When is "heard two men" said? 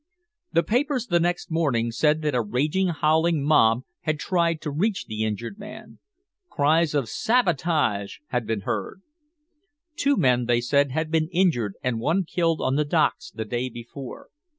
8.61-10.45